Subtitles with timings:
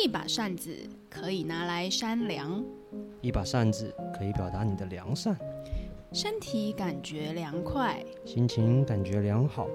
[0.00, 0.70] 一把扇子
[1.10, 2.62] 可以拿来扇凉，
[3.20, 5.36] 一把扇子可以表达你的良善，
[6.12, 9.66] 身体感觉凉快，心情感觉良好。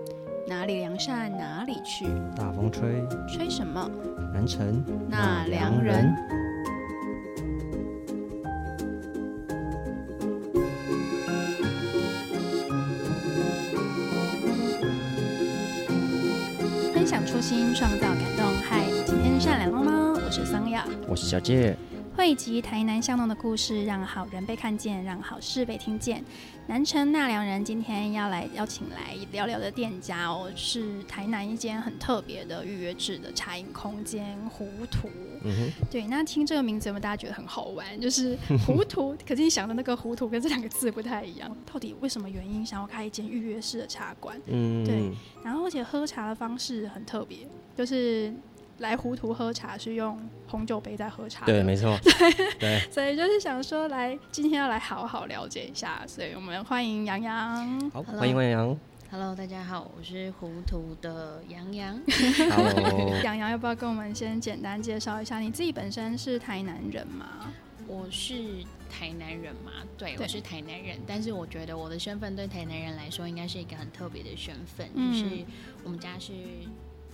[0.48, 2.05] 哪里良善哪里去，
[2.38, 3.89] 大风吹，吹什么？
[4.34, 6.16] 南城那良人。
[21.14, 21.78] 我是小杰。
[22.18, 26.24] 汇集台南巷弄的故事，让好人被看见，让好事被听见。
[26.66, 35.08] 南城纳凉人今天要来邀请来聊聊的店家哦，是台南一间很特别的预约制的茶饮空间——糊涂。
[35.44, 38.02] 嗯哼，对，那听这个名字有没有大家觉得很好玩？
[38.02, 41.56] 就是糊涂，可是你想的那个糊涂跟这两个字不太一样。
[41.72, 44.36] 到底为什么原因想要开一间预约式的茶馆？
[44.48, 45.11] 嗯，对，
[45.44, 48.34] 然后而且喝茶的方式很特别，就是。
[48.80, 51.97] 来糊涂喝茶是用红酒杯在喝茶，对，没错，
[52.59, 58.80] 对，所以就是想说，来今天要来好好了解一下，所以我们欢迎杨洋，好，欢迎欢迎
[59.11, 61.99] ，Hello，大家好，我是糊涂的杨洋
[62.49, 67.53] ，Hello， 杨洋要不要跟我们先简单介绍一下你自己本身是台南人吗？
[67.85, 75.45] 我是台南人嘛，对，我是台南人，但是我觉得我的身份对台南人来说应该是一个很特别的身份，就是
[75.83, 76.33] 我们家是。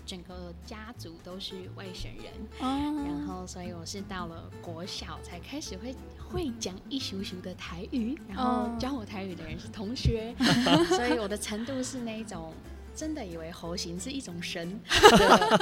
[0.09, 3.05] 整个家族都是外省人，哦。
[3.05, 5.95] 然后所以我是到了国小才开始会
[6.27, 10.33] 会讲一熟熟的台语，然后教我台语的人是同学，
[10.89, 12.51] 所以我的程度是那一种
[12.95, 14.81] 真的以为猴形是一种神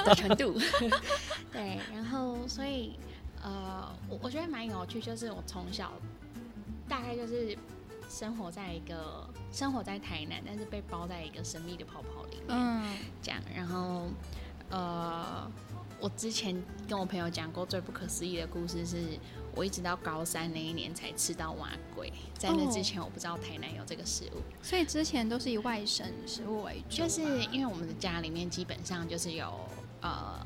[0.06, 0.58] 的 程度。
[1.52, 2.98] 对，然后所以
[3.44, 5.92] 呃，我我觉得蛮有趣，就是我从小
[6.88, 7.58] 大概就是
[8.10, 12.58] 生活在一个生活在台南，但是被包在一个神秘的泡泡里面，
[13.28, 14.08] 这样，然后。
[14.70, 15.50] 呃，
[15.98, 18.98] 我之前跟我朋友讲过最不可思议的故事，是
[19.56, 29.54] 我一直到高三那一年才吃到蛙龟，在那之前我不知道台南有这个食物，所以之前都是以外省食物为主，就是因为我们的家里面基本上就是有
[30.02, 30.46] 呃。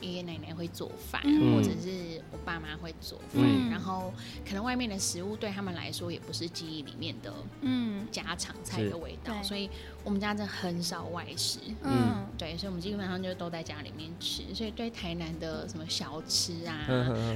[0.00, 4.12] 爷爷奶奶会做饭，或者是我爸妈会做饭，然后
[4.46, 7.32] 可能外面的食物对他们来说也不是记忆里面的
[7.62, 8.06] 嗯。
[8.12, 9.70] 家常菜的味道，所以
[10.04, 16.86] 我们家真的很少外食，嗯，对，所以我们基本上就都在家里面吃，所以对台南的什么小吃啊，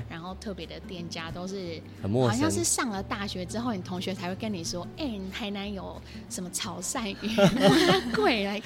[0.08, 7.34] 然后特别的店家都是很陌生，好像是上了大学之后，你同学才会跟你说，哎，台南有什么炒鳝鱼，
[8.14, 8.60] 贵来，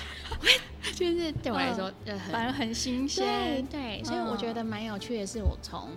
[0.96, 4.02] 就是对我来说呃反而很新鲜，对。
[4.02, 5.88] 所以我觉得蛮有趣的是，我从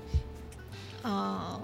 [1.02, 1.60] 呃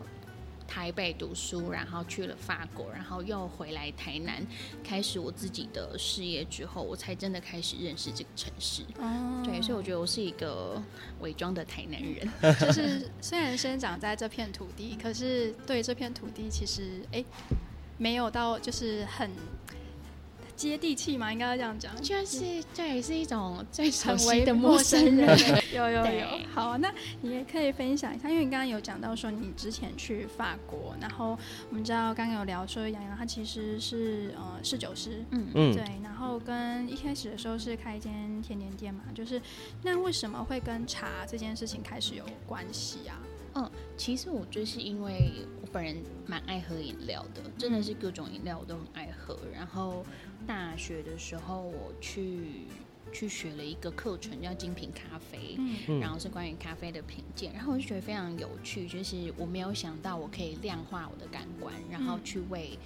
[0.74, 4.42] 台北读书，然后去了法国，然后又回来台南，
[4.82, 8.84] 开始我自己的事业之后，我才真的开始认识这个城市。
[8.98, 10.82] 哦，对，所以我觉得我是一个
[11.20, 12.26] 伪装的台南人，
[12.58, 17.22] 就是虽然生长在这片土地，可是对这片土地其实哎
[17.98, 19.30] 没有到就是很。
[20.68, 22.40] 接地气嘛，应该要这样讲，就是
[22.76, 25.38] 对，是一种最熟悉的陌生人。
[25.74, 31.38] 有有有，好，那你也可以分享一下，因为你刚刚有讲到说你之前去法国，然后
[31.70, 39.42] 我们知道刚刚有聊说杨洋他其实是呃侍酒师，嗯嗯，对，然后跟一开始的时候是开一间甜点店嘛，就是
[39.82, 43.20] 那为什么会跟茶这件事情开始有关系啊？
[43.56, 45.96] 嗯，其实我就是因为我本人
[46.26, 50.06] 蛮爱喝饮料的，真的是各种饮料我都很爱喝，然后。
[50.48, 52.66] 大学的时候，我去
[53.12, 55.58] 去学了一个课程，叫精品咖啡，
[55.88, 56.00] 嗯。
[56.00, 62.78] 然后是关于咖啡的品鉴，然后我就觉得非常有趣，就是我没有想到我可以量化我的感官，然后去为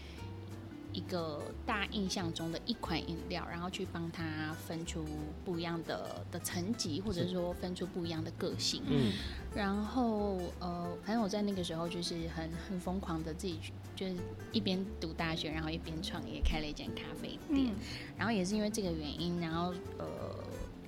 [0.96, 5.04] 一个大印象中的一款饮料，然后去帮它分出
[5.44, 8.82] 不一样的的层级，或者说分出不一样的个性。
[8.88, 9.12] 嗯，
[9.54, 13.60] 然后呃，反正我在那个时候就是很很疯狂的自己
[13.94, 14.16] 就是
[14.54, 17.74] 一边读大学，然后一边创业，开了一间咖啡店。
[18.18, 20.06] 然后也是因为这个原因，然后呃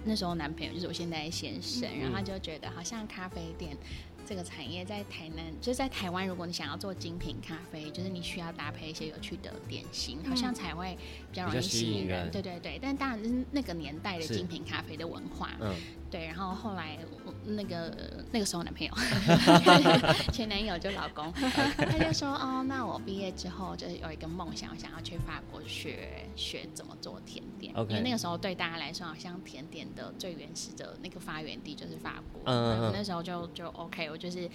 [0.05, 3.75] 那时候男朋友就是我现在的先生，然后他就觉得好像咖啡店。
[4.27, 6.27] 这个产业在台南，就是在台湾。
[6.27, 10.97] 如果你想要做精品咖啡，就是你需要搭配一些有趣的点心，好像才会
[11.31, 12.29] 比较容易吸引人。
[12.29, 15.51] 对对对，但当然是那个年代的精品咖啡的文化。
[15.61, 15.73] 嗯。
[16.11, 16.97] 对，然后后来
[17.45, 17.93] 那个
[18.31, 18.93] 那个时候男朋友，
[20.33, 27.73] 前男友就老公， 他就说哦，那我毕业之后就是有一个梦想，我想要去法国学学怎么做甜点。
[27.89, 32.41] 因为那个时候对大家来说，好像甜点的最原始的那个发源地就是法国。
[32.45, 32.91] 嗯。
[32.93, 34.49] 那时候就就 OK，我我就是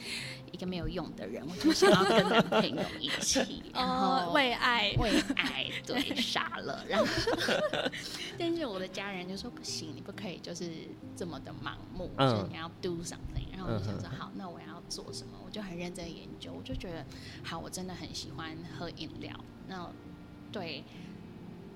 [0.50, 7.06] 一个没有用的人，我就想要跟男朋友一起， 然后为爱为爱对傻了，然后
[8.36, 10.68] 但是我的家人就说不行，你不可以就是
[11.16, 13.50] 这么的盲目，就是你要 do something。
[13.52, 15.38] 然后我就想说好，那我要做什么？
[15.44, 17.04] 我就很认真研究，我就觉得
[17.44, 19.32] 好，我真的很喜欢喝饮料。
[19.68, 19.90] 那
[20.50, 20.82] 对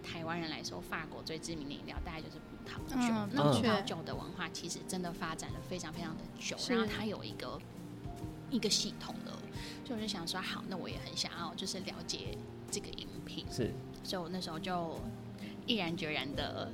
[0.02, 3.28] 台湾人来说，法国最知名的饮料大概就是葡萄酒。
[3.32, 7.60] 那葡萄酒的文化其实真的发展了非常非常的久，然后它有一个
[8.50, 9.32] 一个系统的，
[9.84, 12.36] 所以我就想说好，那我也很想要就是了解
[12.70, 13.44] 这个饮品。
[13.50, 13.72] 是，
[14.02, 14.98] 所以我那时候就
[15.66, 16.70] 毅然决然的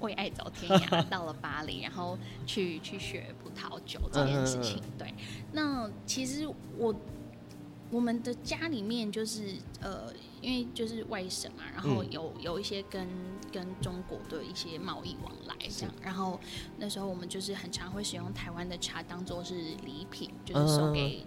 [0.00, 4.82] 为爱走天涯，到了巴黎，然后去去学葡萄酒这件事情。
[4.98, 5.14] 对，
[5.52, 6.94] 那其实我
[7.90, 10.12] 我们的家里面就是呃。
[10.42, 13.06] 因为就是外省嘛，然后有有一些跟
[13.52, 16.40] 跟中国的一些贸易往来这样，然后
[16.78, 19.54] 那时候我们就是很常会使用台湾的茶当做是
[19.84, 21.26] 礼品，就是送给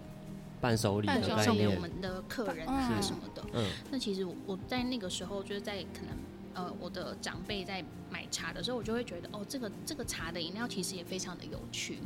[0.60, 1.08] 伴手礼，
[1.44, 3.44] 送给我们的客人啊什么的。
[3.52, 6.16] 嗯，那其实我在那个时候就是在可能
[6.54, 11.98] 呃我的长辈在买茶的时候，我就会觉得哦，这个这个茶的饮料其实也非常的有趣，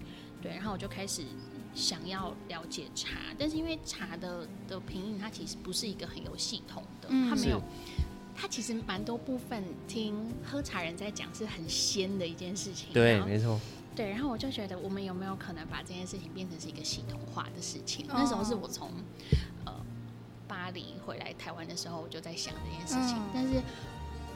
[0.42, 1.22] 对，然后我就开始。
[1.74, 7.62] 想要了解茶，但是因为茶的的品饮，它其实不是一个很有系统的，它没有，
[8.34, 12.88] 它其实蛮多部分听喝茶人在讲是很鲜的一件事情。
[12.92, 13.60] 对，没错。
[13.94, 18.06] 对，然后我就觉得我们有没有可能把这件事情变成是一个系统化的事情？
[18.08, 18.90] 那时候是我从
[19.64, 19.72] 呃
[20.48, 23.62] 巴黎回来台湾的时候，我就在想这件事情，但是。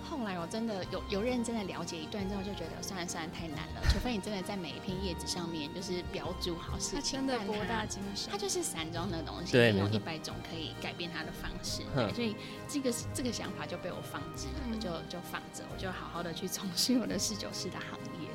[0.08, 3.80] 后来我真的有有认真的了解一段之后，就觉得算了算了太难了。
[3.90, 8.30] 除非你真的在每一片叶子上面就是标注好事情，真的博大精深。
[8.30, 11.82] 它就是散装的东西，有一百种可以改变它的方式。
[11.94, 12.36] 对所以
[12.68, 18.28] 这个这个想法就被我放置了，就就放着，我就好好的去从事我的侍酒师的行业。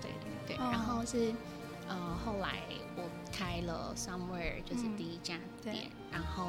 [0.00, 0.10] 对
[0.46, 1.32] 对对，然后是
[1.88, 2.62] 呃后来
[2.96, 3.02] 我
[3.32, 6.46] 开了 Somewhere，就是第一家店，然后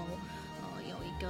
[0.61, 1.29] 呃有一个。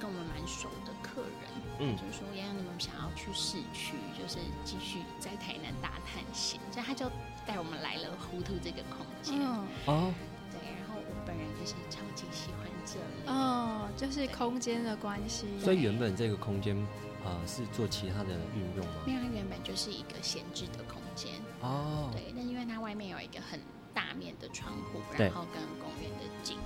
[0.00, 7.10] 跟我们蛮熟的客人，嗯，就是说，洋洋，你们想要去市区，就是继续在台南大探险，所以他就
[7.46, 9.40] 带我们来了糊涂这个空间，
[9.86, 10.12] 哦，
[10.52, 15.46] 对，然后我本人就是超级喜欢这里，哦，就是空间的关系。
[15.58, 16.76] 所以原本这个空间，
[17.24, 19.02] 呃，是做其他的运用吗？
[19.06, 21.32] 没有它原本就是一个闲置的空间，
[21.62, 23.58] 哦，对，但因为它外面有一个很
[23.94, 26.58] 大面的窗户，然后跟公园的景，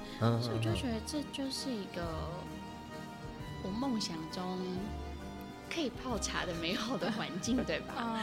[0.43, 2.03] 所以我就觉得这就是一个。
[3.67, 4.59] 我梦想中
[5.75, 7.95] 可以泡茶的美好的环境， 对吧？
[7.97, 8.21] 啊，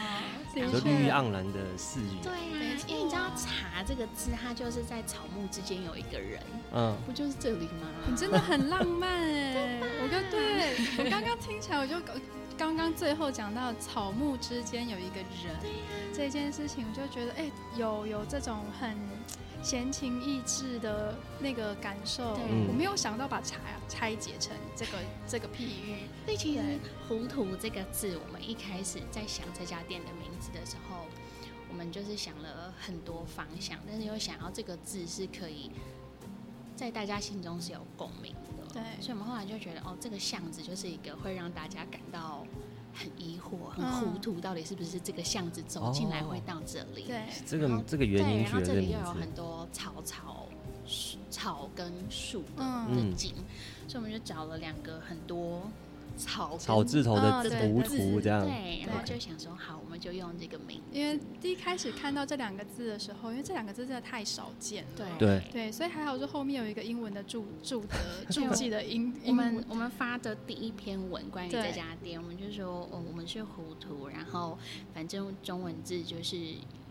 [0.56, 2.22] 有绿意盎然的四野。
[2.22, 6.40] 对呀，因为你知道“茶”这个字，它就是在草木之间有一个人，
[6.72, 7.88] 嗯，不就是这里吗？
[8.06, 9.80] 你真的很浪漫 哎！
[10.02, 11.96] 我刚对我刚刚听起来，我就
[12.62, 15.58] 刚刚最后讲到草木之间有一个人
[16.14, 18.96] 这件事情，我就觉得哎，有有这种很。
[19.64, 22.36] 闲情逸致的那个感受，
[22.66, 25.98] 我没有想到把茶拆解成这个这个譬喻。
[26.24, 31.06] 所以其实“糊涂”这个字，我们一开始在想这家店的名字的时候，
[31.68, 35.70] 我们就是想了很多方向，但是又想要这个字是可以
[36.74, 38.61] 在大家心中是有共鸣的。
[38.72, 42.44] 对，所以我们后来就觉得，哦，这个巷子就是一个会让大家感到。
[42.94, 47.04] 很疑惑，很糊涂，到底是不是这个巷子走进来会到这里？
[47.04, 48.40] 对，这个这个原因。
[48.40, 50.46] 对，然后这里又有很多草草
[51.30, 52.62] 草跟树的
[53.16, 53.34] 景，
[53.88, 55.62] 所以我们就找了两个很多。
[56.16, 60.80] 草草字头的糊涂这样，对，然后就想说好，我们就用这个名。
[60.92, 67.96] 因为第一开始看到这两个字的时候，因为这两个字真的太少见，对对对，所以还好是后面有一个英文的注注的
[68.30, 69.12] 注记的英。
[69.26, 74.58] 我们我们发的第一篇文关于这家店，我们就说哦，我们是糊涂，然后
[74.94, 76.36] 反正中文字就是。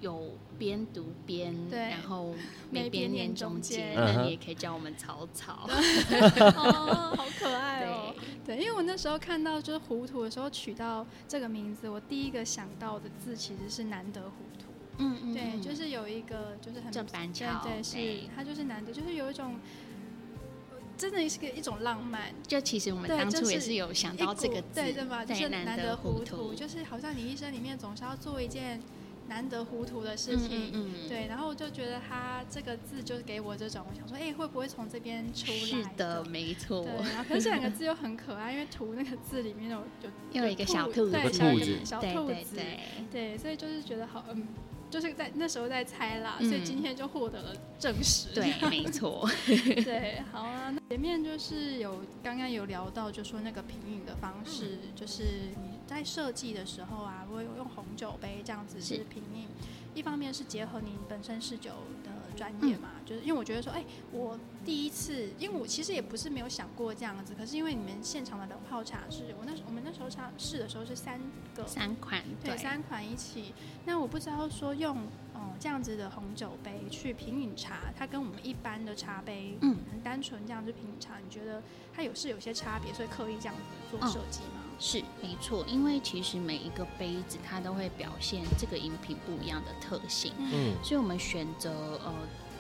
[0.01, 2.33] 有边读边，然后
[2.71, 5.69] 每边念中间，那你也可以叫我们草草。
[5.69, 8.13] 哦，好可爱哦！
[8.43, 14.65] 对，因为我那时候看到就是糊涂的时候取到这个名字，我第一个想到的字其实是难得糊涂。
[14.97, 19.55] 嗯嗯，对，就是有一个就是很正板桥，对，是它就是难得，就是有一种
[20.97, 22.33] 真的是个一种浪漫。
[22.47, 25.23] 就其实我们当初也是有想到这个字，对对吧？
[25.23, 28.81] 就是难得糊涂，就是好像你一生里面总是要做一件。
[29.31, 30.73] 难得糊涂的事情，
[31.07, 35.57] 对，然后我就觉得他这个字就是给我这种，我想说，哎，会不会从这边出来？
[35.57, 36.83] 是的，没错。
[36.83, 39.81] 对，然后可是这两个字又很可爱，因为“图”那个字里面有
[40.33, 42.59] 有有一个小兔子，对，小兔子，小兔子，
[43.09, 44.45] 对，所以就是觉得好，嗯。
[44.91, 48.27] 就是在那时候在猜啦，所以今天就获得了证实。
[48.35, 49.25] 对，没错。
[49.47, 50.69] 对，好啊。
[50.69, 55.23] 那前面就是有刚刚有聊到，就说那个平影的方式，就是
[55.61, 59.47] 你在设计的时候啊，会用红酒杯这样子是品饮。
[59.93, 61.71] 一方面是结合你本身是酒
[62.01, 63.83] 的专业嘛，就是因为我觉得说，哎，
[64.13, 71.19] 我第一次，因为我其实也不是没有想过这样子，可是因为你们现场的冷泡茶是我那时我们那时候茶试的时候是三
[71.53, 73.53] 个三款，对，三款一起，
[73.85, 74.97] 那我不知道说用。
[75.59, 81.61] 这样子的红酒杯去品饮茶，它跟我们一般的茶杯，嗯，很单纯这样子品饮茶，你觉得
[81.93, 84.60] 它有是有些差别，所以刻意这样子做设计吗？
[84.81, 91.69] 是，没错，因为其实每一个杯子它都会表现这个饮品不一样的特性，嗯，所以我们选择
[92.03, 92.13] 呃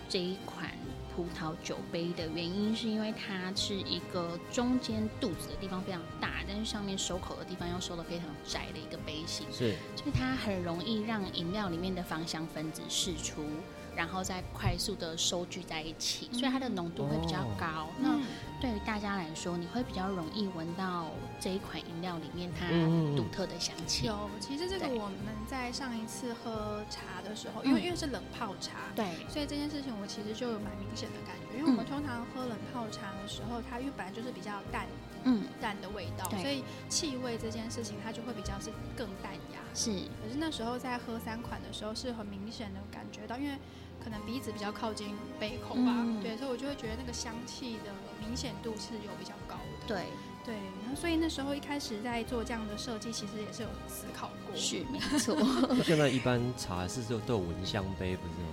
[0.07, 0.69] 这一款。
[1.13, 13.43] 葡萄酒杯的原因是因为它是一个中间肚子的地方非常大，但是上面收口的地方又收的非常窄的一个杯型，是，所以它很容易让饮料里面的芳香分子释出。
[13.95, 17.87] 然后再快速的收聚在一起，所以它的浓度会比较高。
[17.99, 18.17] 那
[18.59, 21.07] 对于大家来说，你会比较容易闻到
[21.39, 22.67] 这一款饮料里面它
[23.15, 24.05] 独特的香气。
[24.05, 31.57] 有，其实这个我们在上一次喝茶的时候，因为因为是冷泡茶，对，所以这件事情我其实就有蛮明显的感觉。
[31.57, 34.87] 因为我们通常喝冷泡茶的时候，它因为本来就是比较淡，
[35.23, 39.60] 嗯，淡的味道，所以气味这件事情它就会比较是更淡雅。
[39.73, 43.55] 是，可是那时候在喝三款的时候，是很明显的感觉到，因为。
[44.03, 49.85] 可能鼻子比较靠近杯口吧，对，所以我就会觉得那个香气的明显度是有比较高的。
[49.85, 50.05] 对
[50.43, 54.55] 对，然后所以那时候一开始在做这样的设计，其实也是有思考过。
[54.55, 55.37] 是没错。
[55.85, 58.49] 现在一般茶是都都有闻香杯，不是吗？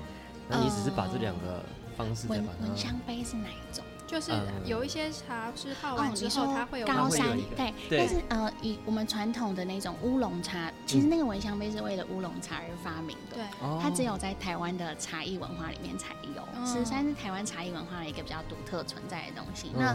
[0.50, 1.64] 那你只是把这两个
[1.96, 3.82] 方式闻闻香杯是哪一种？
[4.08, 4.32] 就是
[4.64, 13.44] 有一些茶是泡完之后它会有高山，对，但是呃，以我们传统的那种乌龙茶，其实那个蚊香杯是为了乌龙茶而发明的，对，
[13.82, 19.70] 它只有在台湾的茶艺文化里面才有，是算是台湾茶艺文化的一个比较独特存在的东西。
[19.76, 19.94] 那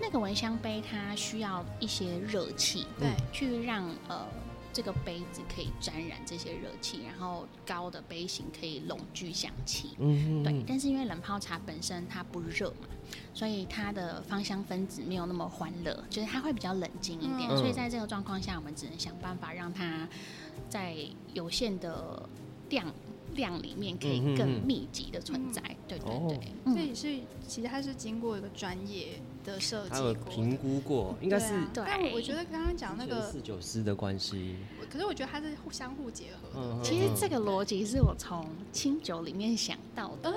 [0.00, 4.26] 那个蚊香杯它需要一些热气，对，去让呃。
[4.74, 9.90] 这个杯子可以沾染这些热气，然后高的杯型可以拢聚香气。
[10.00, 10.64] 嗯，对。
[10.66, 12.88] 但是因为冷泡茶本身它不热嘛，
[13.32, 17.48] 所以它的芳香分子没有那么欢乐，就是它会比较冷静一点。
[17.56, 20.08] 所以在这个状况下，我们只能想办法让它
[20.68, 20.96] 在
[21.32, 22.28] 有限的
[22.70, 22.86] 量。
[23.34, 31.54] 量里面可以更密集的存在，对对对，这也是其实它是经过一个专业的设计过、评估过，应该是。
[31.74, 34.56] 但我觉得刚刚讲那个四九师的关系，
[34.90, 36.82] 可是我觉得它是互相互结合的。
[36.82, 40.32] 其实这个逻辑是我从清酒里面想到的，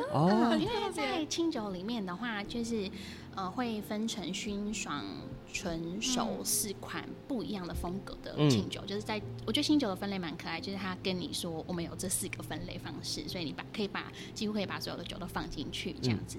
[0.59, 2.89] 因为在清酒里面的话，就是
[3.35, 5.03] 呃会分成熏爽。
[5.51, 16.37] 纯熟四款不一样的风格的清酒，就是在我觉得清酒的分类蛮可爱，就是他跟你说我们有这四个分类方式，所以你把可以把几乎可以把所有的酒都放进去这样子。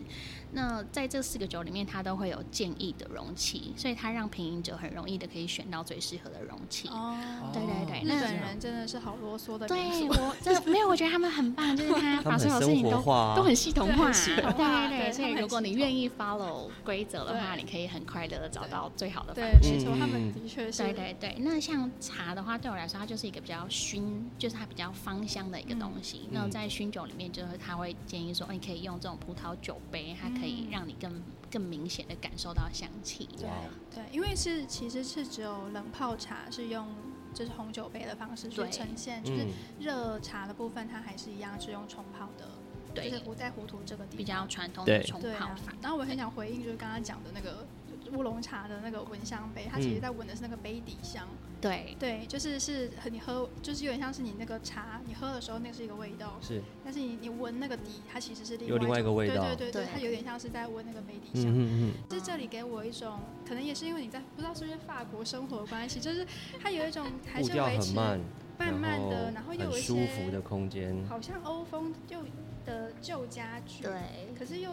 [0.53, 6.88] 那在这四个酒里面，它都会有建议的容器，所以它让品饮者很容易的可以选到最适合的容器。
[6.88, 7.17] 哦，
[7.53, 9.67] 对对对，日本人真的是好啰嗦的。
[9.67, 13.03] 对我这没有，我觉得他们很棒，就是他把所有事情都
[13.37, 14.11] 都很系统化。
[14.11, 19.71] 对对对，所以如果你愿意 follow 规则的话，你可以很快乐的找到最好的方式。
[19.71, 20.83] 没错，他们的确是。
[20.83, 26.28] 对对对，那像茶的话，对我来说，它就是一个比较熏，就是它比较芳香的一个东西。
[26.33, 30.28] 那在熏酒里面，就是他会建议说，你可以用这种葡萄酒杯，它。
[30.38, 33.28] 可以让你更更明显的感受到香气。
[33.37, 33.49] 对
[33.93, 36.87] 对，因为是其实是只有冷泡茶是用
[37.35, 39.47] 就是红酒杯的方式去呈现，就是
[39.81, 45.73] 热茶的部分它还是一样是用冲泡的，就是不在糊涂这个地方比较传统的冲泡法。
[45.83, 47.67] 然后我很想回应就是刚刚讲的那个。
[48.12, 51.27] 乌龙茶的那个闻香杯，它其实在闻的是那个杯底香。
[51.61, 56.38] 对对，就是是和你喝，就是有点像是你那个茶，你喝的时候那是一个味道。
[56.41, 56.62] 是。
[56.85, 59.43] 但是你你闻那个底，它其实是有另外一个味道。
[59.43, 61.50] 对对对对，它有点像是在闻那个杯底香。
[61.50, 66.25] 嗯嗯是这里给我一种，可能也是因为你在不知道是不是法国生活关系，就是
[66.62, 68.21] 它有一种还是维持慢
[68.59, 72.21] 慢的，然后又有一些舒服的空间，好像欧风又
[72.65, 73.83] 的旧家具。
[73.83, 73.93] 对。
[74.38, 74.71] 可是又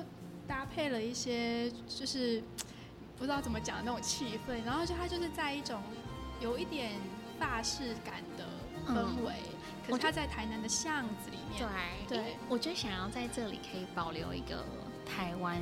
[0.48, 2.44] 搭配了一些就是。
[3.18, 5.82] 不知道怎么讲那种气氛，然后就它就是在一种
[6.40, 6.92] 有一点
[7.40, 8.46] 法式感的
[8.88, 9.34] 氛围，
[9.88, 11.68] 可是他在台南的巷子里面。
[12.08, 14.64] 对对，我就想要在这里可以保留一个
[15.06, 15.62] 台湾，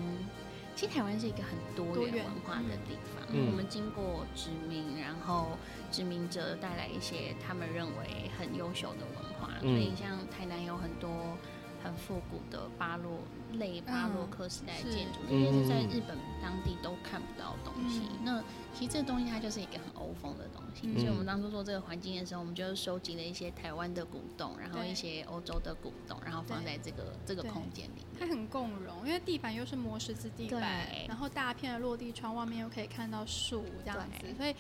[0.76, 3.28] 其实台湾是一个很多元文化的地方。
[3.30, 5.58] 我们经过殖民，然后
[5.92, 11.38] 殖民者带来一些他们认为很优秀的文化，所以像台南有很多。
[11.84, 13.20] 很复古的巴洛
[13.54, 18.02] 类巴洛克时代建筑，这些是在日本当地都看不到的东西。
[18.24, 18.42] 那
[18.74, 28.20] 其实这个东西它就是一个很欧风的东西，所以我们当初做这个环境的时候，我们就收集了一些台湾的古董，然后一些欧洲的古董，然后放在这个这个空间里面。
[28.20, 34.56] 它很共融，因为地板又是磨石子地板，然后大片的落地窗，外面又可以看到树这样子，所以。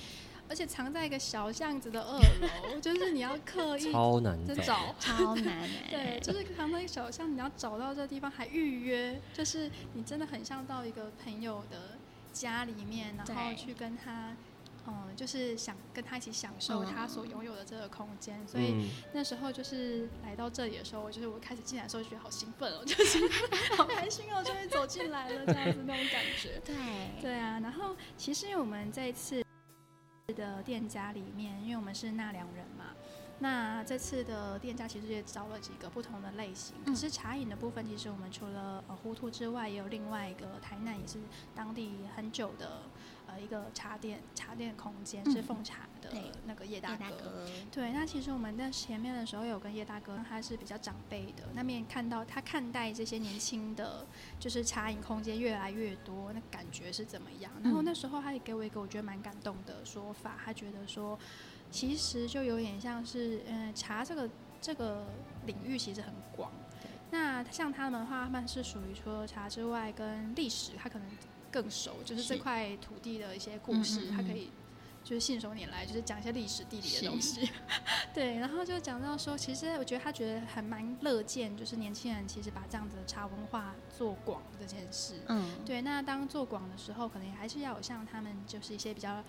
[0.50, 5.68] 而且藏在一个小巷子的二楼， 就是你要刻意超难找，超难。
[5.90, 11.98] 对，就是藏在一个小巷，你要找到这个地方还预约，就是你真的很像到一个朋友的
[12.32, 14.36] 家里面，然后去跟他。
[14.86, 23.18] 嗯，就是想跟他一起享受他所拥有的这个空间，所以那时候就是来到这里的时候，我就是我开始进来的时候就觉得好兴奋哦， 就是
[23.78, 26.62] 好开心哦，终于走进来了这样子那种感觉。
[26.66, 26.76] 对，
[27.22, 27.62] 对啊。
[27.64, 29.42] 然后其实因为我们这一次
[30.34, 32.86] 的店家里面，因为我们是纳凉人嘛。
[33.40, 41.18] 那这次的店家其实也找了几个不同的类型，可是茶饮的部分，其实我们除了呃糊涂之外，也有另外一个台南也是
[41.54, 42.84] 当地很久的
[43.34, 46.12] 呃一个茶店，茶店空间是奉茶的
[46.46, 47.46] 那个叶大哥。
[47.72, 54.06] 对，那其实我们在前面的时候有跟叶大哥，他是比较长辈的，那面看到他看待这些年轻的，
[54.40, 57.52] 就是茶饮空间越来越多，那感觉是怎么样？
[57.64, 61.18] 然后那时候他也给我一个我觉得蛮感动的说法，他觉得说。
[61.72, 64.30] 其实就有点像是，嗯，茶这个
[64.62, 65.08] 这个
[65.48, 66.52] 领域其实很广。
[67.10, 71.08] 那像他们的话，他们是属于说茶之外跟历史，他可能
[71.54, 74.50] 更熟，就是这块土地的一些故事，他可以。
[75.06, 77.50] 就是信手拈来，就是讲一些历史地理的东西，
[78.16, 85.82] 对，然后就讲到说，其实我觉得他觉得还蛮乐见，就是年轻人其实把这样子的茶文化做广这件事，嗯，对。
[85.82, 89.22] 那当做广的时候，可能还是要有像他们就是一些比较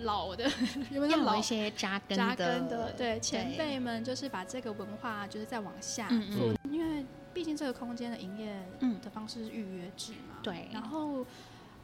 [0.00, 0.44] 老的，
[0.92, 1.36] 有老？
[1.36, 7.02] 一些扎根扎根的，对，前辈们就是把这个文化就是再往下做，因为
[7.32, 8.62] 毕竟这个空间的营业
[9.02, 10.68] 的方式是预约制嘛，对。
[10.70, 11.24] 然后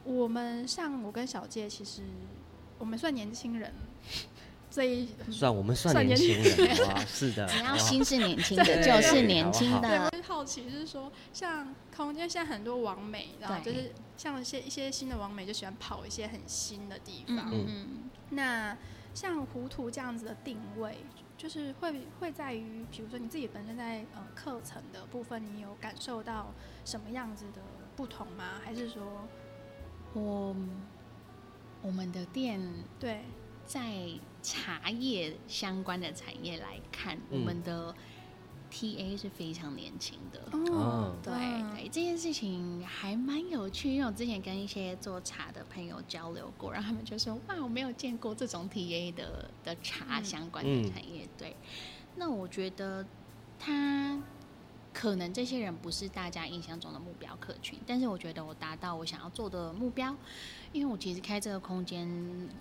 [0.03, 2.01] 我们像我跟小介其实。
[2.79, 3.71] 我们算年轻人，
[4.71, 7.47] 这一算我们算年轻人 啊，是的。
[7.47, 10.09] 只要心是年轻的，就是年轻的。
[10.11, 17.51] 我好奇就是说，像空间现在很多网美，然后就是像一些一些新的网美，就喜欢跑一些很新的地方。
[17.51, 18.75] 嗯那
[19.13, 21.05] 像糊涂这样子的定位，
[21.37, 26.51] 就是会会在于，比如说你自己本身在呃课程的部分，你有感受到
[26.83, 27.61] 什么样子的
[27.95, 28.59] 不同吗？
[28.63, 29.27] 还是说，
[30.13, 30.55] 我？
[31.83, 32.61] 我们的店
[32.99, 33.21] 对，
[33.65, 33.81] 在
[34.43, 37.91] 茶叶相关的产业来看，我们的
[38.71, 40.47] TA 是非常年轻的。
[40.51, 51.55] 哦，对对，这件事情还蛮有趣，因为我之前跟一些做茶的朋友交流过，然后他们就说：“哇，我没有见过这种 TA 的的茶相关的产业。”对，
[52.15, 53.03] 那我觉得
[53.57, 54.21] 他。
[54.93, 60.15] 可能这些人不是大家印象中的目标客群，但是我觉得我达到我想要做的目标，
[60.73, 62.07] 因为我其实开这个空间，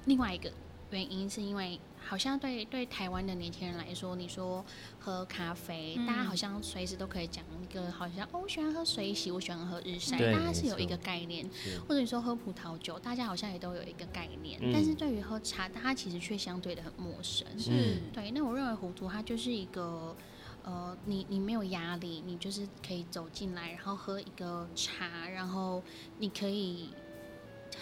[0.05, 0.51] 另外一个
[0.91, 4.65] 原因是因为好像对对台湾的年轻人来说，你说
[4.99, 11.49] 喝咖啡，大家好像随时都可以讲一个好像哦，我喜欢喝水洗，我喜欢喝日晒，大家是有一个概念，
[11.89, 17.47] 或者你说喝葡萄酒，大家好像也都有一个概念，但是对于喝茶，大家其实却相对的很陌生。
[17.59, 20.17] 是，对，那我认为糊涂它就是一个。
[20.65, 25.83] 呃，你你没有压力，你就是可以走进来，然后喝一个茶，然后
[26.19, 26.91] 你可以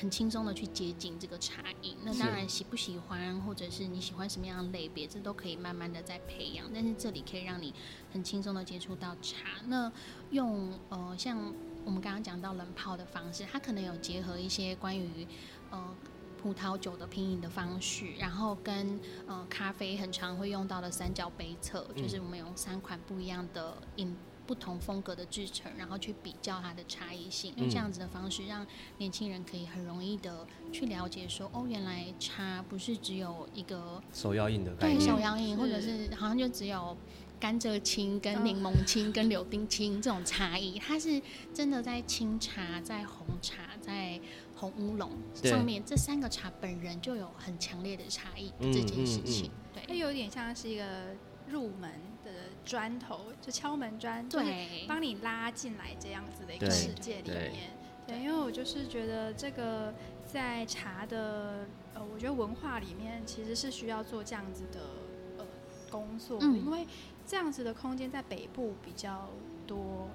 [0.01, 1.97] 很轻松的去接近这个茶饮。
[2.05, 6.67] 那当然喜不喜欢，或者是你喜欢什么样的类别，这都可以慢慢的在培养。
[6.73, 7.75] 但是这里可以让你
[8.13, 9.61] 很轻松的接触到茶。
[9.67, 9.91] 那
[10.31, 11.53] 用呃像
[11.85, 15.27] 我们刚刚讲到冷泡的方式，它可能有结合一些关于
[15.71, 15.95] 呃。
[16.41, 36.97] 葡萄酒的品饮的方式，然后跟呃咖啡很常会用到的三角杯测，就是我们用三款不一样的饮不同风格的制成，然后去比较它的差异性，用这样子的方式，让年轻人可以很容易的去了解说，哦，原来茶不是只有一个手摇饮的对手摇饮，或者是好像就只有
[37.39, 41.21] 甘蔗青、跟柠檬青、跟柳丁青这种差异，它是
[41.53, 44.19] 真的在清茶、在红茶、在。
[44.59, 50.85] 红乌龙上面这三个茶本人就有很强烈的差异这件事情，对，它有点像是一个
[51.49, 51.89] 入门
[52.25, 52.31] 的
[52.65, 57.71] 砖头，就敲门砖，对，帮你拉进来这样子的一个世界里面。
[58.07, 59.95] 对，因为我就是觉得这个
[60.27, 64.81] 在茶的呃，我觉得文化里面其实是需要做这样子的
[65.39, 65.47] 呃
[65.89, 66.85] 工作，因为
[67.27, 69.29] 这样子的空间在北部比较
[69.67, 70.09] 多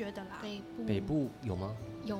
[0.00, 0.84] 觉得啦，北部。
[0.84, 1.76] 北部有吗？
[2.06, 2.18] 有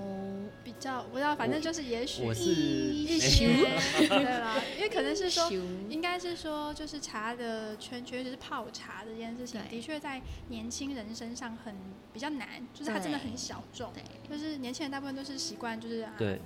[0.62, 3.46] 比较，不知道，反正就是也许我是一些。
[4.06, 5.50] 对啦， 因为可能是说，
[5.88, 11.74] 应该是说，就是茶的圈圈，就是泡茶这件事情，的确在年轻人身上很
[12.12, 13.90] 比较难，就是它真的很小众，
[14.30, 16.38] 就是年轻人大部分都是习惯就是对，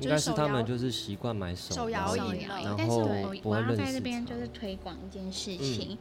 [0.00, 5.96] 应该是他们就是习惯买手摇饮，但是我我要在这边就是推广一件事情。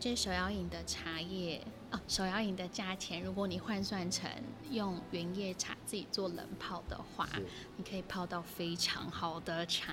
[0.00, 4.30] 就是手摇饮的茶叶哦，手摇饮的价钱，如果你换算成
[4.70, 7.28] 用原叶茶自己做冷泡的话，
[7.76, 9.92] 你可以泡到非常好的茶。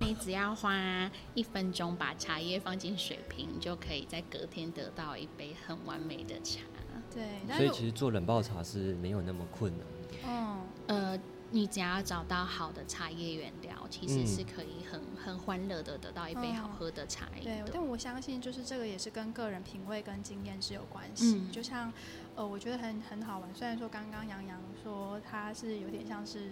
[0.00, 6.60] 你只要花一分钟把茶叶放进水瓶，就可以在隔天得到一杯很完美的茶。
[7.12, 9.86] 对，所以其实做冷泡茶是没有那么困难。
[10.26, 17.42] 嗯，呃，你只要找到好的茶叶原料，其实是可以很很欢乐的得到一杯好喝的茶叶。
[17.42, 21.40] 对，但我相信就是这个也是跟个人品味跟经验是有关系。
[21.52, 21.92] 就像
[22.34, 23.48] 呃，我觉得很很好玩。
[23.54, 26.50] 虽然说刚刚杨洋说他是有点像是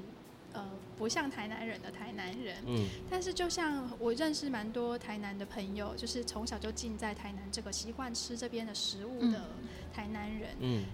[0.53, 0.65] 呃
[0.97, 9.43] 不像台南人的台南人，嗯，但是就像我认识蛮多台南的朋友，就是从小就浸在台南这个习惯吃这边的食物的
[9.93, 10.85] 台南人，嗯。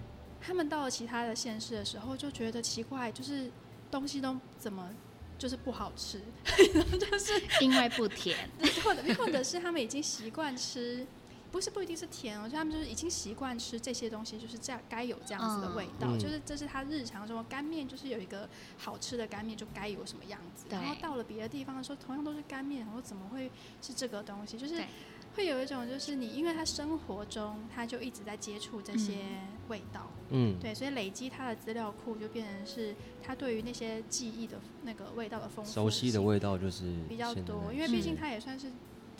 [0.43, 3.51] 他们到了其他的县市的时候，就觉得奇怪，就是
[3.91, 4.89] 东西都怎么
[5.37, 8.49] 就是不好吃， 就是因为不甜，
[8.83, 11.05] 或者或者是他们已经习惯吃，
[11.51, 20.65] 不是不一定是甜我觉得他们就是已经习惯吃这些东西，就是这样该有这样子的味道，就是这是他日常中干面，就是有一个好吃的干面就该有什么样子。
[20.69, 23.51] 然后到了别的地方的时候，同样都是干面，然后怎么会
[23.81, 24.57] 是这个东西？
[24.57, 24.81] 就是。
[25.35, 29.13] 会有一种就是你，因为他生活中他就一直在接触这些
[29.69, 38.67] 味道，嗯，对，所以累积他的资料库就变成是他对于那些记忆的那个味道的丰富，熟悉的味道就是比较多，因为毕竟他也算是。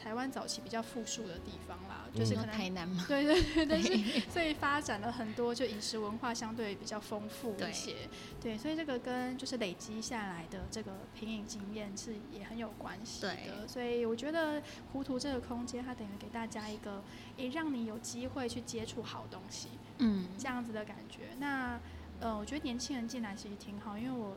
[0.01, 8.09] 台湾早期比较富庶的地方啦，就是可能台南嘛，对对对，但是所以发展了很多，就饮食文化相对比较丰富一些，
[8.41, 14.61] 对，所以这个跟就是累积下来的这个品饮经验是也很有关系的，所以我觉得
[14.91, 17.03] 糊涂这个空间，它等于给大家一个，
[17.37, 19.67] 也让你有机会去接触好东西，
[19.99, 21.35] 嗯，这样子的感觉。
[21.37, 21.79] 那
[22.19, 24.35] 呃，我觉得年轻人进来其实挺好，因为我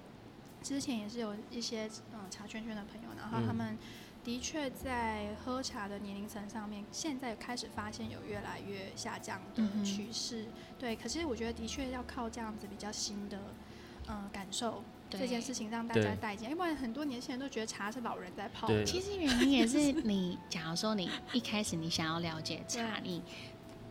[0.62, 3.78] 之前也是有一些嗯茶圈圈的朋友，然后他们。
[4.24, 10.46] 的确，在喝茶的年龄层上面，现在开始发现有越来越下降的趋势。
[10.78, 13.38] 对，可是我觉得的确要靠这样子比较新的，
[14.08, 18.66] 嗯，感受这件事情让大家带进，因为很多年轻人都觉得茶是老人在泡。
[18.84, 23.22] 其实原因也是你，假如说你一开始你想要了解茶，你。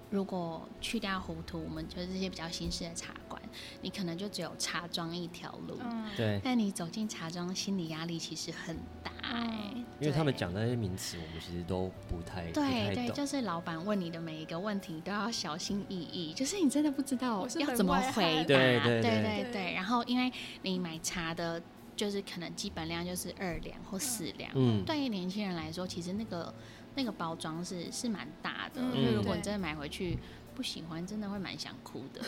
[0.09, 3.41] 如果去掉糊涂，我们就是这些比较新式的茶馆，
[3.81, 5.77] 你可能就只有茶庄一条路。
[5.83, 6.39] 嗯，对。
[6.43, 9.73] 但你走进茶庄，心理压力其实很大哎。
[9.99, 18.43] 因为他们讲那些名词，我们其实都不太对对，就是老板问你的每一个问题都要小心翼翼，就是你真的不知道要怎么回答。
[18.43, 19.73] 对对对对。
[19.73, 21.61] 然后，因为你买茶的，
[21.95, 24.51] 就是可能基本量就是二两或四两。
[24.55, 24.83] 嗯。
[24.85, 26.53] 对于年轻人来说，其实那个。
[26.95, 30.15] 那个包装是是蛮大的，所以如果你真的买回去
[30.53, 32.21] 不喜欢，真的会蛮想哭的。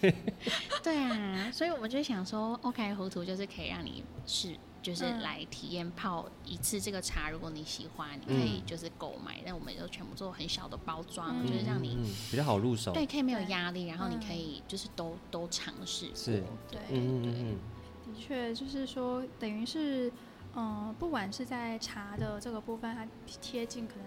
[0.00, 0.14] 对，
[0.82, 7.30] 对啊，所以我们就想说，OK，糊涂就是可以让你试，就是来体验泡一次这个茶。
[7.30, 11.96] 如果你喜欢，你可以就是购买，但我们都全部做很小的包装，就是让你
[12.30, 12.92] 比较好入手。
[12.92, 16.16] 对，可以没有压力，然后你可以就是都都尝试过。
[16.16, 17.58] 是，对，嗯嗯嗯，
[18.04, 20.12] 的确就是说，等于是。
[20.56, 23.04] 嗯，不管是在茶的这个部分，它
[23.42, 24.04] 贴近可能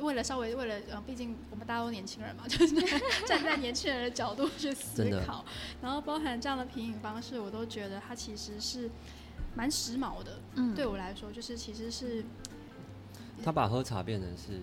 [0.00, 2.74] 为了稍微为了呃，毕竟我们大家都年轻人嘛， 就是
[3.26, 5.44] 站在年轻人的角度去思考，
[5.82, 8.90] 然后包含这样的品饮方式，我都觉得它其实是
[9.54, 10.40] 蛮时髦的。
[10.54, 12.24] 嗯，对我来说，就是其实是
[13.42, 14.60] 他把喝茶变成是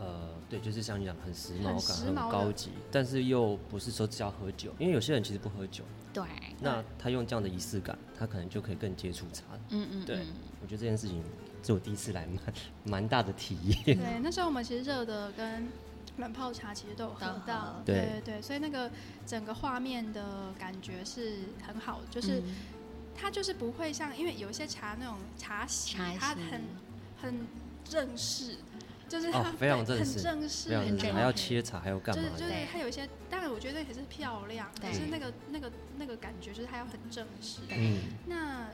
[0.00, 5.84] 呃，对，就是像你讲很时髦感、很高级，但是又不是说只要喝酒，因为有些人其实不喝酒。
[6.12, 6.24] 对，
[6.58, 9.44] 那他用这样的仪式感，他可能就可以更接触茶。
[9.68, 10.20] 嗯嗯，对。
[10.62, 11.22] 我觉得这件事情
[11.62, 13.96] 是我第一次来，蛮蛮大的体验。
[13.96, 15.68] 对，那时候我们其实热的跟
[16.16, 18.90] 冷泡茶其实都有喝到，对对对，所以那个
[19.26, 22.42] 整个画面的感觉是很好，就是
[23.14, 26.62] 它就是不会像，因为有一些茶那种茶席，它很
[27.20, 27.34] 很
[27.84, 28.56] 正式。
[29.10, 32.22] 就是哦，非常正式，很正式，还要切茶，还要干嘛？
[32.22, 37.60] 就是就是它有一些，当然我觉得也是漂亮，但是那个那个那个感觉就是它要很正式。
[37.70, 38.68] 嗯，那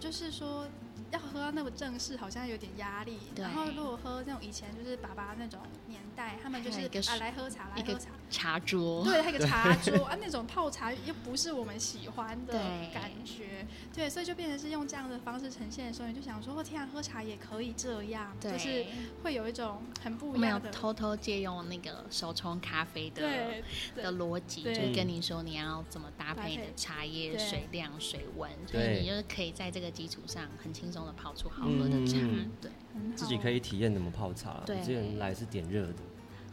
[0.00, 0.66] 就是说。
[1.10, 3.18] 要喝到那么正式，好像有点压力。
[3.36, 12.54] 然后如果喝那种以前就是爸爸那种年代，他们就是啊来喝茶，来喝茶，茶桌，对，一个 茶桌啊，那种泡茶又不是我们喜欢的
[12.92, 18.86] 感觉，对，所以就变成是用这样的方式呈现的时候，你就想说，天啊，喝茶也可以这样，就是
[19.22, 20.70] 会有一种很不一样的。
[20.70, 23.62] 偷偷借用那个手冲咖啡的
[23.94, 31.06] 的逻辑，就跟你说你要怎么搭配的茶叶水量、水温，所以你就是可以在这个基础上很轻松。
[31.06, 32.18] 的泡出好喝的茶，
[32.60, 32.70] 对，
[33.14, 34.62] 自己可以体验怎么泡茶。
[34.66, 36.02] 对，之前来是点热的，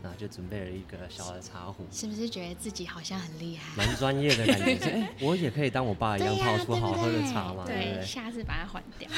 [0.04, 1.84] 那就准备了一个小的茶壶。
[1.90, 3.76] 是不是觉得自己好像很厉害？
[3.76, 7.64] 蛮 专业的感觉，哎，我也可以当我爸一样泡出好喝的茶嘛？
[7.66, 9.10] 对，下次把它换掉。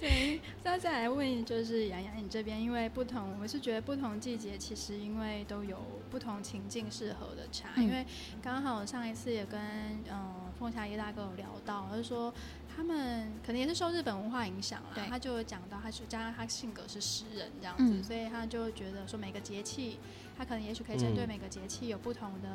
[0.00, 5.78] 对，那再来问就是杨洋，你这边因为不同，我是觉得不同季节其实因为都有
[6.10, 8.04] 不同情境适合的茶，因为
[8.42, 9.60] 刚好上一次也跟
[10.10, 12.34] 嗯凤霞叶大哥有聊到，他说
[12.74, 19.98] 他们可能也是受日本文化影响了，他就讲到，他是加上他性格是诗人这样子，所以他就觉得说每个节气，
[20.36, 22.48] 他可能也许可以针对每个节气有不同的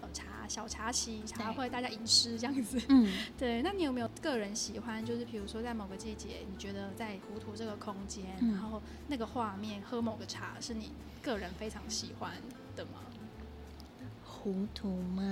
[0.00, 2.80] 呃茶小茶席茶会，大家吟诗这样子。
[2.88, 3.62] 嗯， 对。
[3.62, 5.04] 那你有没有个人喜欢？
[5.04, 10.90] 就是比如说在某个季节，你觉得在糊涂这个空间，然后那个画面喝某个茶，是你
[11.22, 12.32] 个人非常喜欢
[12.74, 13.00] 的吗？
[14.24, 15.22] 糊涂吗？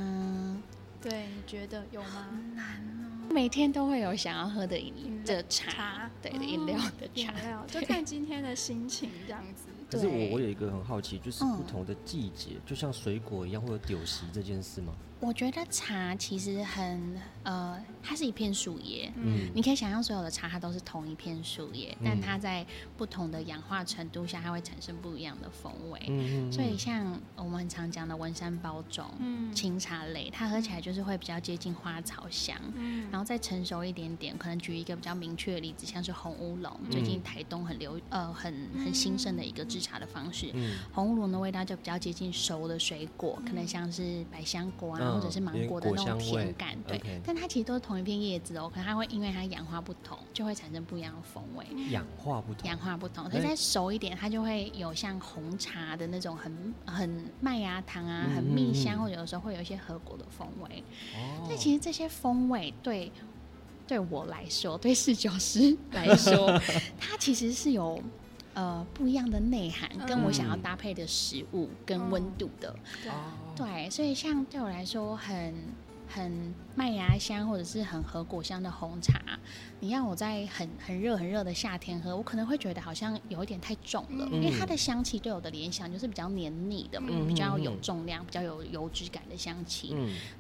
[1.01, 2.27] 对，你觉得有吗？
[2.55, 7.33] 难哦，每天都会有想要喝的饮的茶，对，饮料的茶，
[7.67, 9.65] 就看今天的心情这样子。
[9.91, 14.93] 可是我我有一个很好奇，就是不同的季节，就像水果一样，会有丢席这件事吗？
[15.21, 22.65] 我觉得茶其实很呃，它是一片树叶，嗯，你可以想象所有的茶它都是同一片树叶，但它在
[22.97, 26.01] 不同的氧化程度下，它会产生不一样的风味。
[26.09, 32.57] 嗯所以像我们很常讲的文山包种，嗯，清茶类，它喝起来就是会比较接近花草香。
[32.77, 33.09] 嗯。
[33.11, 38.55] 然后再成熟一点点，可能举一个比较明确的例子，像是红乌龙，最近台东很流呃很
[38.85, 40.51] 很兴盛的一个制茶的方式。
[40.55, 40.77] 嗯。
[40.93, 45.08] 红乌龙的味道就比较接近熟的水果，可能像是百香果啊。
[45.13, 51.67] 或者是芒果的那种甜感，对，但它其实都是同一片叶子哦，可能它会因为它氧化不同，就会产生不一样的风味。
[51.91, 60.83] 氧化不同，氧化不同，所以再熟一点，它就会有像红茶的那种很很麦芽糖啊，很蜜香，或者有时候会有一些核果的风味。
[61.15, 63.11] 哦，但其实这些风味对
[63.87, 66.61] 对我来说，对侍酒师来说，
[66.99, 68.03] 它其实是有。
[68.59, 72.75] 呃，不一样的内涵，跟我想要搭配的食物跟温度的，
[73.55, 75.55] 对，所以像对我来说很。
[76.11, 79.21] 很麦芽香或者是很合果香的红茶，
[79.81, 89.93] 你让我在很很热很热的夏天喝，我可能会觉得好像有一点太重了，因为它的香气对我的联想就是比较黏腻的，比较有重量，比较有油脂感的香气。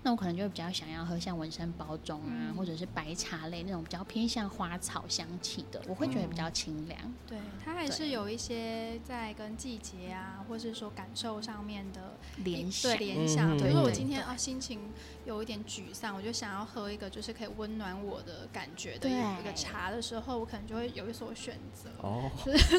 [0.04, 7.00] 那我可能就会比较想要喝像文山包种啊，或者是白茶类那种比较偏向花草香气的，我会觉得比较清凉。
[7.26, 12.96] 对，它还是有一些在跟季节啊，或是说感受上面的联想。
[12.96, 14.78] 联想，比如说我今天啊心情
[15.26, 15.58] 有一点。
[15.66, 21.90] 沮丧，我就想要喝一个就是可以温暖我的感觉的一个茶的时候，我可能就会有一所选择。
[22.02, 22.78] 哦，就是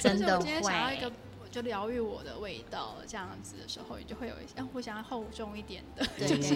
[0.00, 1.10] 真的我今天想要一个
[1.50, 6.54] 就疗愈我的味道，这样子的时候，你就会有一些，我想要厚重一点的，就是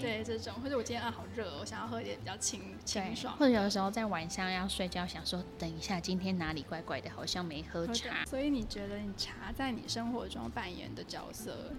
[0.00, 3.34] 对这种，或者我今天啊好热，我想要喝一点比较清清爽。
[3.38, 8.24] 或者有的时候在晚上要睡觉，想说等一下今天哪里怪怪的，好像没喝茶。
[8.26, 11.72] 所以你觉得你茶在你生活中扮演的角色？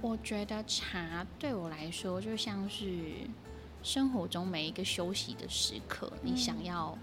[0.00, 2.86] 我觉得茶对我来说就像是
[3.82, 6.96] 生活中每一个休息的时刻，你想要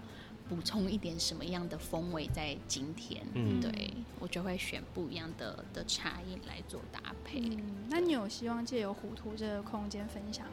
[0.48, 3.22] 补充一点什么样的风味在今天，
[3.60, 7.42] 对我就会选不一样的的茶饮来做搭配。
[7.88, 10.46] 那你有希望借由糊涂这个空间分享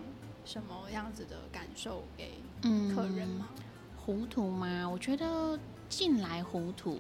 [0.44, 2.32] 什么样子的感受给
[2.94, 3.48] 客人吗？
[4.06, 4.90] 糊涂吗？
[4.90, 7.00] 我觉得进来糊涂。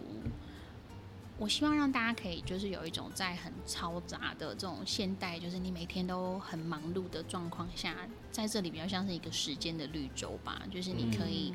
[1.43, 7.93] 我希望让大家可以就是有一种在很嘈杂的这种现代，就是你每天都很忙碌的状况下，
[8.31, 11.53] 在这里比较像是一个时间的绿洲吧，就是你可以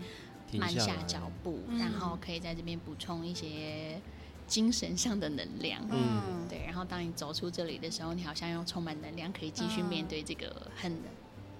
[0.58, 3.98] 慢下脚步，然后可以在这边补充一些
[4.46, 5.80] 精神上的能量。
[5.90, 6.62] 嗯，对。
[6.66, 11.00] 然后当你走出这里的时候，你好像又充满能量，可以继续面对这个很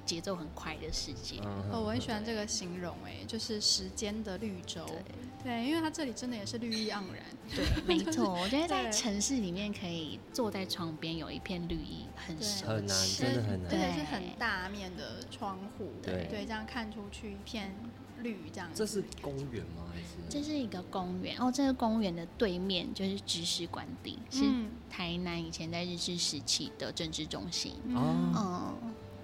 [0.09, 1.38] 节奏很快的世界。
[1.71, 4.83] 哦，我很喜欢这个形容，哎，就是时间的绿洲。
[5.44, 7.23] 对，因为它这里真的也是绿意盎然。
[7.55, 8.35] 对，没 错。
[8.35, 12.35] 我觉得在城市里面可以坐在窗边，有一片绿意，很
[12.66, 13.71] 很难，真的很难。
[13.71, 17.73] 真的是很大面的窗户，对对，这样看出去一片
[18.23, 18.68] 绿，这样。
[18.75, 19.85] 这是公园吗？
[19.92, 20.16] 还是？
[20.29, 21.53] 这是一个公园哦。
[21.53, 24.42] 这个公园的对面就是知识馆地，是
[24.90, 27.75] 台南以前在日治时期的政治中心。
[27.94, 28.75] 哦。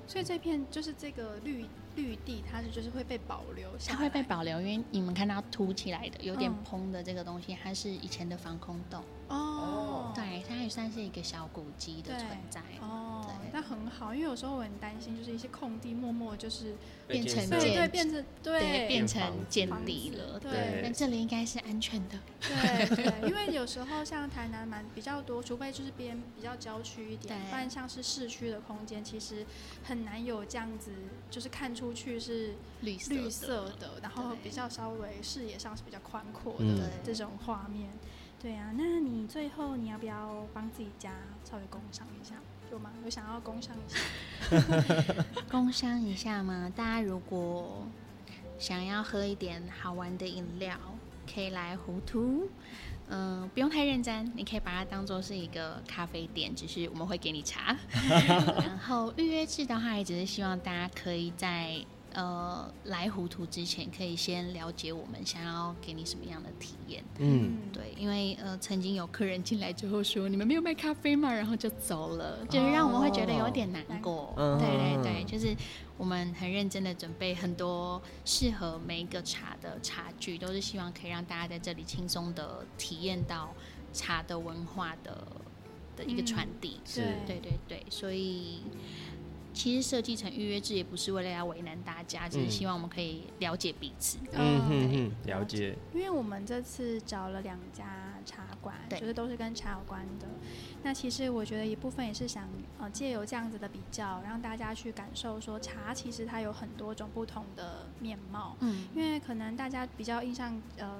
[0.06, 1.66] 所以这片就是这个绿。
[1.96, 16.74] 绿地它是就是会被保留，它会被保留，因为你们看到凸起来的有点蓬的这个东西，它是以前的防空洞哦，对，它也算是一个小古迹的存在哦，那很好，因为有时候我很担心，就是一些空地默默就是
[17.06, 29.46] 变成对变成对变成建立了，对，那这里应该是安全的，对对， 因为有时候像台南蛮比较多，除非就是边比较郊区一点，不然像是市区的空间，其实
[29.84, 30.90] 很难有这样子，
[31.30, 31.84] 就是看出。
[31.84, 37.90] 出去是绿绿色的，然后比较稍微视野上是比较宽阔的这种画面。
[38.44, 41.10] 对啊，那你最后你要不要帮自己家
[41.50, 42.34] 稍微工商一下？
[42.70, 42.90] 有吗？
[43.02, 45.24] 有想要工商一下？
[45.50, 46.70] 工商一下吗？
[46.76, 47.86] 大家如果
[48.58, 50.76] 想要喝一点好玩的饮料，
[51.32, 52.46] 可以来糊涂。
[53.08, 57.74] 嗯，不用太认真，你可以把它当做是一个咖啡店，只是我们会给你茶。
[58.60, 61.82] 然后预约制的话，也只是希望大家可以在
[62.14, 67.04] 呃来糊涂之前，可以先了解我们想要给你什么样的体验。
[67.18, 74.32] 嗯，对，因为呃曾经有客人进来之后说你们没有卖咖啡吗，然后就走了，就是让我们会觉得有点难过。
[74.58, 75.54] 对对对，就是
[75.98, 83.52] 我们很认真的准备很多适合每一个茶的茶具，都是希望可以让大家在这里轻松的体验到
[83.92, 85.26] 茶的文化的
[85.96, 86.80] 的一个传递。
[86.84, 88.62] 是，对对对，所以。
[89.54, 94.18] 其实设计成预约制也不是为了要为难大家，只是希望我们可以了解彼此。
[94.32, 95.74] 嗯嗯嗯，了解。
[95.94, 100.26] 因为我们这次找了两家茶馆，就是都是跟茶有关的。
[100.82, 108.56] 那其实我觉得一部分也是想呃借由这样子的比较，让大家去感受说茶其实它有很多种不同的面貌。
[108.60, 108.88] 嗯。
[108.94, 110.98] 因为可能大家比较印象呃。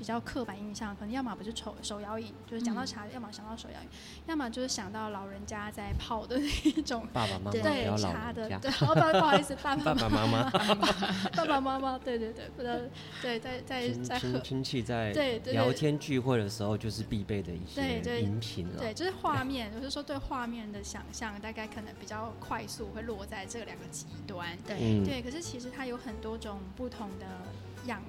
[0.00, 3.86] 比较刻板印象，可能要么不是手手摇椅，就是讲到茶，要么想到手摇椅，
[4.24, 7.06] 要么就是想到老人家在泡的那一种。
[7.12, 7.62] 爸爸妈妈对
[7.98, 10.50] 茶的，对，好不好意思，爸爸妈妈，
[11.36, 12.78] 爸爸妈妈，对对对，不知道，
[13.20, 18.78] 对在在在亲亲戚在对聊天聚会的时候，就是必备的一些饮品了。
[18.78, 24.56] 对，就是画面，就是说对画面的想象，大概可能比较快速会落在这两个极端。
[24.66, 27.26] 对对，可是其实它有很多种不同的
[27.86, 28.00] 样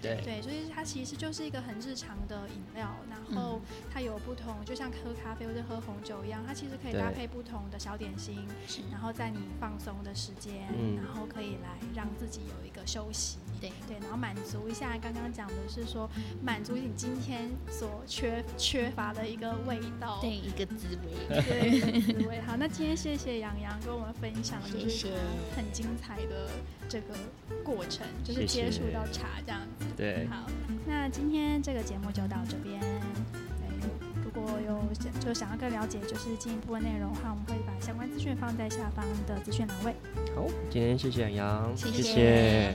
[0.00, 0.16] 子。
[0.24, 3.60] 对，所以它其实就是一个很日常的饮料，然后
[3.92, 8.46] 它有不同，就像喝咖啡或者喝红酒一样，它其实可以搭配不同的小点心，
[8.90, 13.38] 然后在你放松的时间，然后可以来让自己有一个休息。
[13.60, 16.08] 对对，然后满足一下刚刚讲的是说，
[16.40, 22.40] 满足你今天所缺缺乏的一个味道，对一个滋味，对滋味。
[22.42, 25.08] 好，那今天谢谢杨洋跟我们分享，就是
[25.56, 26.48] 很精彩的
[26.88, 27.14] 这个
[27.64, 29.86] 过程，就是接触到茶这样子。
[29.96, 30.46] 对，好，
[30.86, 32.80] 那今天这个节目就到这边。
[34.24, 39.94] 如果有想就想要更了解，就是进一步的内容的话，我们会把相关资讯放在下方的资讯栏位。
[40.36, 42.74] 好，今天谢谢杨洋，谢谢。